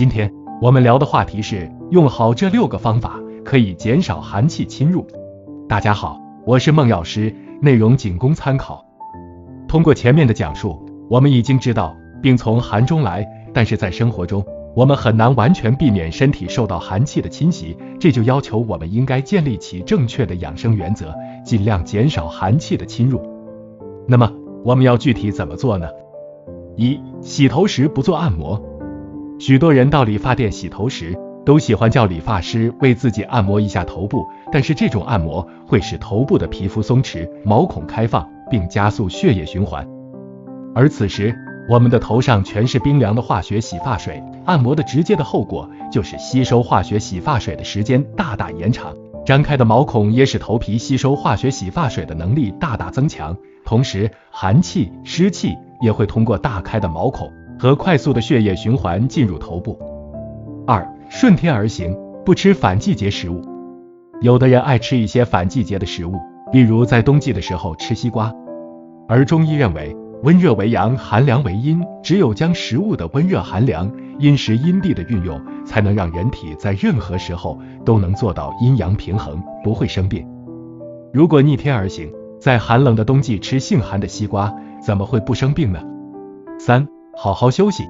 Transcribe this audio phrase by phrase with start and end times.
[0.00, 5.06] 今天我们聊的话题是用好这六个方法可以减少寒气侵入。
[5.68, 7.30] 大家好，我是孟药师，
[7.60, 8.82] 内容仅供参考。
[9.68, 14.42] 通过前面的讲述，我们已经知道病从寒中来，但是在生活中，
[14.74, 23.20] 我们很难完全避免身体受到寒气的侵袭，这就要求我们应该建立起正确的养生原则，尽量减少寒气的侵入。
[24.08, 24.32] 那么
[24.64, 25.86] 我们要具体怎么做呢？
[26.74, 28.58] 一、洗头时不做按摩。
[29.40, 39.88] 许多人到理发店洗头时，都喜欢叫理发师为自己按摩一下头部，但是这种按摩会使头部的皮肤松弛，毛孔开放，并加速血液循环。
[40.74, 41.34] 而此时，
[41.70, 53.34] 我们的头上全是冰凉的化学洗发水，按摩的直接的后果就是吸收化学洗发水的时间大大延长，张开的毛孔也使头皮吸收化学洗发水的能力大大增强，
[53.64, 57.26] 同时寒气、湿气也会通过大开的毛孔。
[57.60, 59.78] 和快速的血液循环进入头部。
[60.66, 63.42] 二、顺天而行，不吃反季节食物。
[64.22, 66.14] 有的人爱吃一些反季节的食物，
[66.54, 68.32] 例如在冬季的时候吃西瓜。
[69.06, 80.26] 而中医认为，温热为阳，寒凉为阴，只有将食物的温热寒凉、阴时阴地的运用，才能让人体在任何时候都能做到阴阳平衡，不会生病。
[81.12, 84.50] 如果逆天而行，在寒冷的冬季吃性寒的西瓜，
[84.82, 85.78] 怎么会不生病呢？
[86.58, 86.88] 三。
[87.22, 87.86] 好好休息，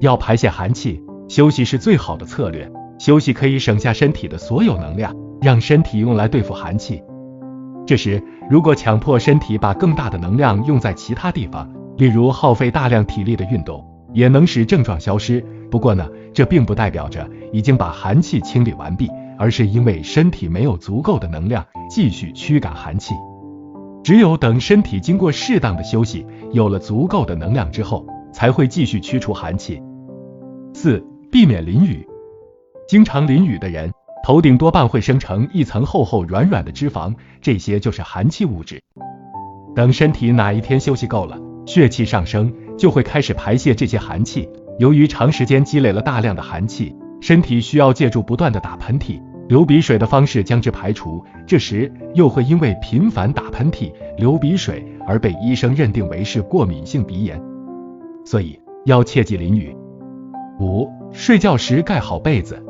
[0.00, 2.66] 要排泄寒气，休息是最好的策略。
[2.98, 7.02] 休息可以省下身体的所有能量，让身体用来对付寒气。
[7.86, 15.44] 这时，如果强迫身体把更大的能量用在其他地方，例如耗费大量体力的运动，也能使症状消失。
[15.70, 23.12] 不过呢，这并不代表着已经把寒气清理完毕，而是因为身体没有足够的能量继续驱赶寒气。
[24.02, 28.06] 只有等身体经过适当的休息，有了足够的能量之后。
[28.32, 29.82] 才会继续驱除寒气。
[30.74, 32.06] 四、避免淋雨。
[32.88, 33.92] 经常淋雨的人，
[34.24, 38.80] 头顶多半会生成一层厚厚软软的脂肪，这些就是寒气物质。
[39.74, 44.48] 等身体哪一天休息够了，血气上升，就会开始排泄这些寒气。
[44.78, 51.22] 由于长时间积累了大量的寒气，身体需要借助不断的打喷嚏、流鼻水的方式将之排除。
[51.46, 57.40] 这时又会因为频繁打喷嚏、流鼻水而被医生认定为是过敏性鼻炎。
[58.30, 59.74] 所以要切忌淋雨。
[60.60, 62.62] 五、睡觉时盖好被子。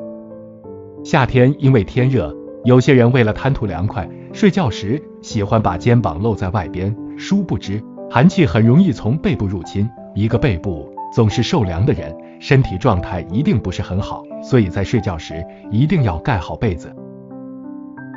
[1.02, 2.32] 夏天因为天热，
[2.62, 9.90] 有些人为了贪图凉快，睡觉时喜欢把肩膀露在外边，殊不知寒气很容易从背部入侵。
[10.14, 16.94] 一个背部总是受凉的人，身体状态一定不是很好，所以在睡觉时一定要盖好被子。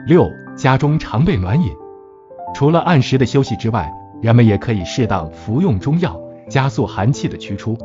[0.05, 1.71] 六、家中常备暖饮。
[2.53, 3.91] 除了按时的休息之外，
[4.21, 6.21] 人们也可以适当服用中药。
[6.51, 7.77] 加速寒气的驱出，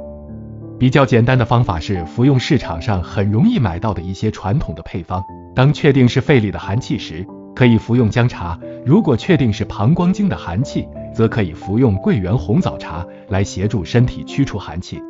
[0.77, 5.22] 比较简单的方法是服用市场上很容易买到的一些传统的配方。
[5.54, 7.25] 当确定是肺里的寒气时，
[7.55, 10.84] 可以服用姜茶；如果确定是膀胱经的寒气，
[11.15, 15.00] 则可以服用桂圆红枣茶来协助身体驱除寒气。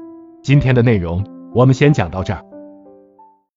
[0.42, 1.24] 今天的内容
[1.54, 2.55] 我们先讲到这儿。